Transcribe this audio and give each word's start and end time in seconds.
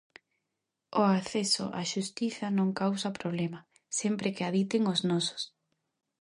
O 1.01 1.03
acceso 1.17 1.65
á 1.79 1.81
xustiza 1.91 2.47
non 2.57 2.75
causa 2.81 3.15
problema, 3.19 3.59
sempre 3.99 4.33
que 4.35 4.43
a 4.47 4.49
diten 4.57 4.83
os 4.93 4.99
nosos. 5.09 5.41